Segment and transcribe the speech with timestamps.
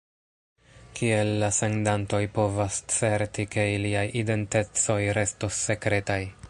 [0.99, 6.23] Kiel la sendantoj povas certi, ke iliaj identecoj restos sekretaj?